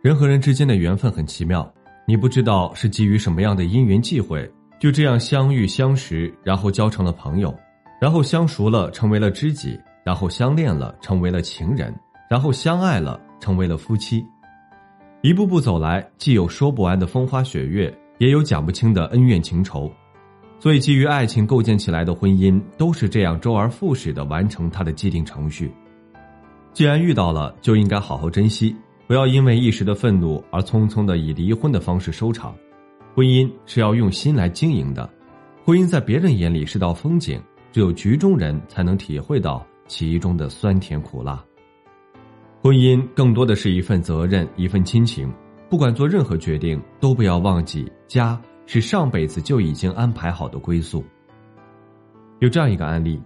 [0.00, 1.68] 人和人之间的缘分很奇妙，
[2.06, 4.48] 你不知道是基于什么样的因缘际会，
[4.78, 7.52] 就这样相遇相识，然后交成了朋友，
[8.00, 11.92] 然后相熟了成为了知己，然后相恋了成为了情人，
[12.30, 14.24] 然后相爱了成为了夫妻。
[15.20, 19.92] 一步步走来，既有说不完的风花雪月，也有讲不清的恩怨情仇。
[20.60, 25.72] 所以，基于爱情构建起来的婚姻，都是这样周而复始的完成它的既定程序。
[26.72, 28.76] 既然遇到了，就应该好好珍惜。
[29.08, 32.54] 不要因为一时的愤怒而匆匆的以离婚的方式收场，
[33.14, 35.08] 婚姻是要用心来经营的，
[35.64, 37.40] 婚姻在别人眼里是道风景，
[37.72, 41.42] 只有局中人才能体会到其中的酸甜苦辣。
[42.60, 45.32] 婚姻更多的是一份责任，一份亲情，
[45.70, 51.02] 不管做任何决定，都不要忘记家是上辈子就已经安排好的归宿。
[52.40, 53.18] 有这样一个案例，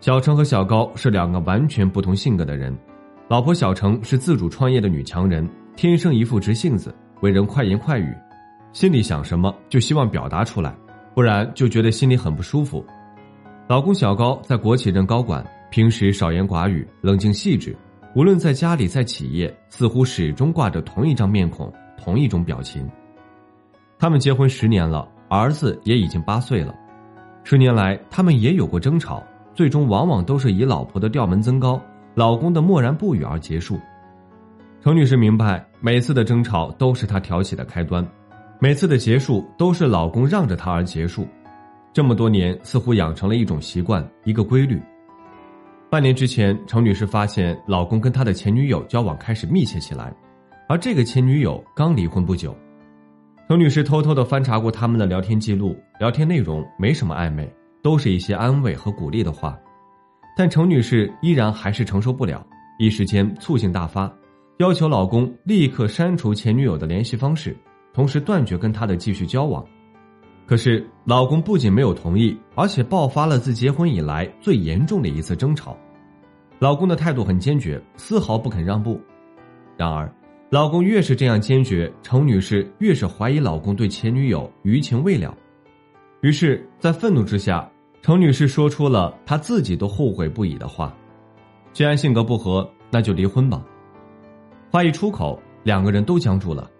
[0.00, 2.74] 小程和小高是两个完全不同性格的人。
[3.28, 8.14] 老婆小程是自主创业的女强人，天生一副直性子，为人快言快语，
[8.72, 10.72] 心里想什么就希望表达出来，
[11.12, 12.86] 不然就觉得心里很不舒服。
[13.66, 17.76] 老公小高在国企任高管，平时少言寡语，冷静细致，
[18.14, 22.88] 无论在家里在企业，似乎始终挂着同一张面孔，同一种表情。
[23.98, 26.72] 他们结婚十年了，儿子也已经八岁了，
[27.42, 29.20] 十年来他们也有过争吵，
[29.52, 31.82] 最终往往都是以老婆的调门增高。
[32.16, 33.78] 老公的默然不语而结束，
[34.82, 38.02] 程女士明白，每次的争吵都是她挑起的开端，
[38.58, 41.28] 每次的结束都是老公让着她而结束。
[41.92, 44.80] 这么多年，似乎养成了一种习惯，一个规律。
[45.90, 50.10] 半年之前，程女士发现老公跟他的前女友交往开始密切起来，
[50.70, 52.56] 而这个前女友刚离婚不久。
[53.46, 57.46] 程女士偷偷的翻查过他们的聊天记录，聊天内容没什么暧昧，
[57.82, 59.54] 都是一些安慰和鼓励的话。
[60.38, 62.46] 但程女士依然还是承受不了，
[62.78, 64.12] 一时间醋性大发，
[64.58, 67.56] 要求老公立刻删除前女友的联系方式，
[67.94, 69.64] 同时断绝跟她的继续交往。
[70.44, 75.74] 可是老公不仅没有同意，而且爆发了自结婚以来最严重的一次争吵。
[76.58, 79.00] 老公的态度很坚决，丝毫不肯让步。
[79.74, 80.14] 然而，
[80.50, 85.34] 老公越是这样坚决，程女士越是怀疑老公对前女友余情未了。
[86.20, 87.66] 于是，在愤怒之下。
[88.06, 90.94] 程女士说出了她自己都后悔不已的话
[91.74, 93.60] ：“既然性格不合，那就离婚吧。”
[94.70, 96.70] 话一出口，两个人都僵住了。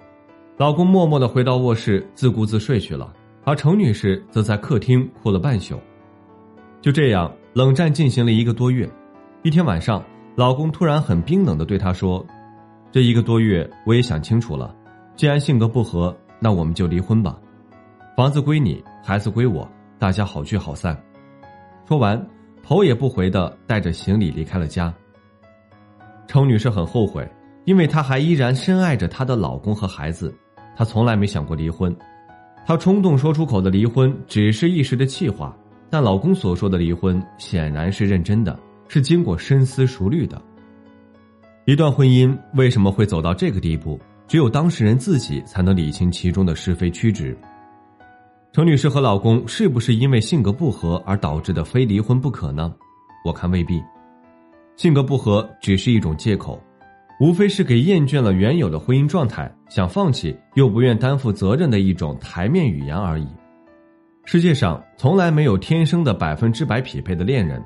[0.57, 5.75] 老公默默的回到卧室，自顾自睡去了，而程女士则在客厅哭了半宿。
[6.81, 8.89] 就这样，冷战进行了一个多月。
[9.43, 10.01] 一天晚上，
[10.37, 12.25] 老公突然很冰冷的对她说
[12.93, 14.73] ：“这一个多月，我也想清楚了，
[15.17, 17.37] 既然性格不合，那我们就离婚吧。
[18.17, 20.97] 房子归你，孩子归我，大家好聚好散。”
[21.89, 22.21] 说完，
[22.65, 24.93] 头也不回的带着行李离开了家。
[26.27, 27.25] 程女士很后悔，
[27.65, 30.35] 因为她还依然深爱着她的老公和孩子，
[30.77, 31.97] 她从来没想过离婚。
[32.67, 35.57] 她冲动说出口的离婚只是一时的气话，
[35.89, 38.59] 但老公所说的离婚显然是认真的，
[38.89, 40.43] 是经过深思熟虑的。
[41.67, 44.01] 一段婚姻为什么会走到这个地步？
[44.27, 47.39] 只有当事人自己才能理清其中的是非曲直。
[48.57, 52.75] 程女士和老公是不是因为性格不合而导致的非离婚不可呢？
[53.23, 53.83] 我看未必，
[54.77, 56.59] 性格不合只是一种借口，
[57.21, 63.29] 无非是给厌倦了原有的婚姻状态，想放弃又不愿担负责任的一种台面语言而已。
[64.25, 67.63] 世界上从来没有天生的百分之百匹配的恋人，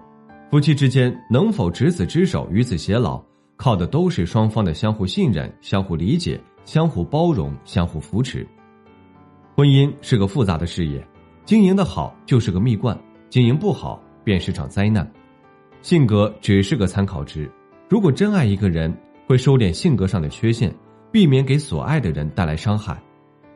[0.51, 3.22] 夫妻之间能否执子之手与子偕老，
[3.57, 8.45] 靠的都是双方的相互信任、相互理解、相互包容、相互扶持。
[9.60, 11.07] 婚姻是个复杂的事业，
[11.45, 12.98] 经营的好就是个蜜罐，
[13.28, 15.07] 经营不好便是场灾难。
[15.83, 17.47] 性格只是个参考值，
[17.86, 18.91] 如果真爱一个人，
[19.27, 20.74] 会收敛性格上的缺陷，
[21.12, 22.98] 避免给所爱的人带来伤害，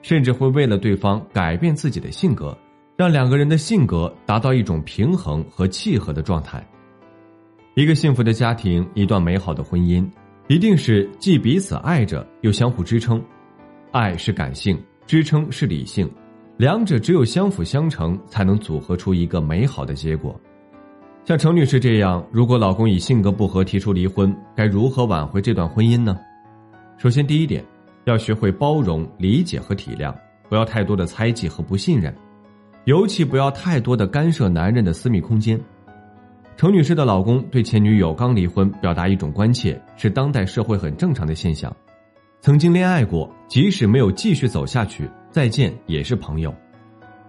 [0.03, 2.55] 甚至会为了对方改变自己的性格，
[2.99, 6.62] 让两个人的性格达到一种平衡和契合的状态。
[7.77, 10.06] 一个幸福的家庭，一段美好的婚姻，
[10.49, 13.25] 一定是既彼此爱着，又相互支撑。
[13.91, 14.79] 爱是感性。
[15.06, 16.11] 支撑是理性，
[16.56, 20.39] 两者只有相辅相成，才能组合出一个美好的结果。
[21.25, 26.19] 像程女士这样，如果老公以性格不合提出离婚，该如何挽回这段婚姻呢？
[26.99, 27.65] 首先，第一点，
[28.05, 30.15] 要学会包容、理解和体谅，
[30.49, 32.15] 不要太多的猜忌和不信任，
[32.85, 35.59] 尤其不要太多的干涉男人的私密空间。
[36.56, 41.75] 程女士的老公对前女友刚离婚表达一种关切，是当代社会很正常的现象。
[42.44, 46.55] 曾经恋爱过，即使没有继续走下去，再见也是朋友。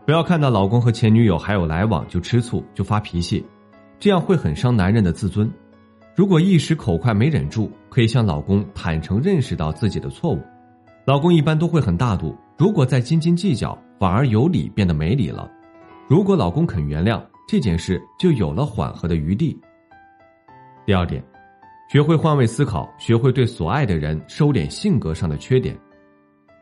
[0.06, 3.42] 不要看到老公和前女友还有来往就吃醋就发脾气，
[3.98, 5.50] 这样会很伤男人的自尊。
[6.18, 10.42] 如果一时口快没忍住，可以向老公坦诚认识到自己的错误。
[11.06, 15.50] 老公一般都会很大度，如果再斤斤计较，反而有理变得没理了。
[16.10, 19.58] 如果老公肯原谅，这件事就有了缓和的余地。
[20.86, 21.24] 第二点，
[21.88, 25.78] 学会换位思考，学会对所爱的人收敛性格上的缺点。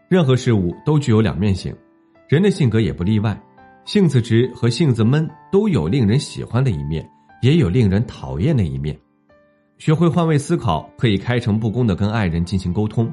[0.10, 1.74] 任何事物都具有两面性。
[2.28, 3.40] 人的性格也不例外，
[3.86, 7.10] 性子直和性子闷都有令人喜欢的一面，
[7.42, 8.98] 也有令人讨厌的一面。
[9.78, 13.12] 学会换位思考，可以开诚布公的跟爱人进行沟通。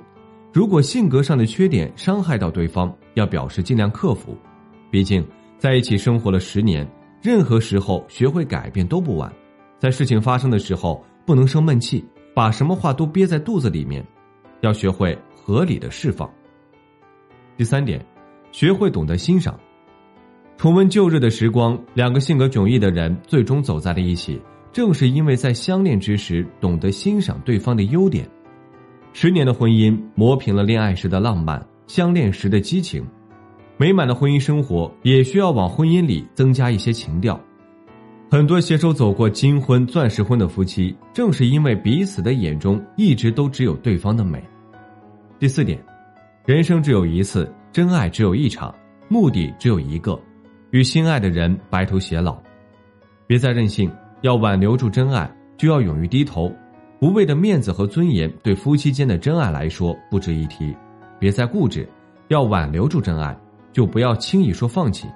[0.53, 4.37] 如果性格上的缺点伤害到对方，要表示尽量克服。
[4.91, 5.25] 毕竟
[5.59, 6.87] 在一起生活了十年，
[7.23, 9.33] 任何时候学会改变都不晚。
[9.79, 12.05] 在事情发生的时候，不能生闷气，
[12.35, 14.05] 把什么话都憋在肚子里面，
[14.62, 16.29] 要学会合理的释放。
[17.56, 18.05] 第三点。
[18.50, 19.56] 学会懂得欣赏，
[20.56, 24.43] 重温旧日的时光，两个性格迥异的人最终走在了一起，
[24.73, 28.29] 正是因为在相恋之时懂得欣赏对方的优点。
[29.12, 33.06] 十年的婚姻磨平了恋爱时的浪漫，相恋时的激情。
[33.76, 37.41] 美满的婚姻生活也需要往婚姻里增加一些情调。
[38.31, 44.41] 很多携手走过金婚、钻石婚的夫妻，正是因为彼此的眼中一直都只有对方的美。
[45.41, 45.85] 第四点，
[46.47, 47.53] 人生只有一次。
[47.73, 48.75] 真爱只有一场，
[49.09, 50.21] 目的只有一个，
[50.71, 52.37] 与心爱的人白头偕老。
[53.29, 53.91] 别再任性，
[54.23, 56.53] 要挽留住真爱，就要勇于低头。
[57.00, 60.75] 无谓的面子和尊严，对夫妻间的真爱来说不值一提。
[61.19, 61.88] 别再固执，
[62.26, 63.37] 要挽留住真爱，
[63.73, 65.09] 就不要轻易说放弃。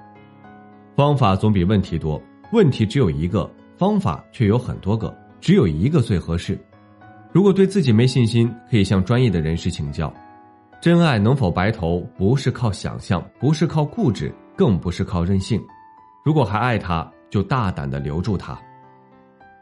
[0.95, 2.21] 方法总比问题多，
[2.51, 6.57] 问题只有一个，方法却有很多个，只有一个最合适。
[7.31, 10.13] 如果对自己没信心，可以向专业的人士请教。
[10.79, 15.59] 真爱能否白头，不是靠想象，不是靠固执，更不是靠任性。
[16.23, 18.57] 如果还爱他，就大胆的留住他。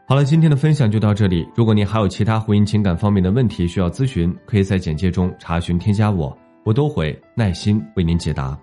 [0.06, 1.48] 好了，今天的分享就到这里。
[1.56, 8.58] 如果您还有其他婚姻情感方面的问题需要咨询，可以在简介中查询添加我，我都会耐心为您解答。